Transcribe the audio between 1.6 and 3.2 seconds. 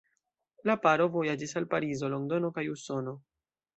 al Parizo, Londono kaj Usono.